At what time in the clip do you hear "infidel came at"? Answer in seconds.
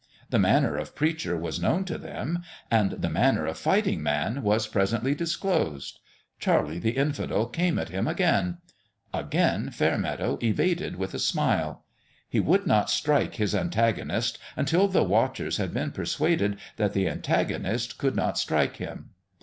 6.97-7.89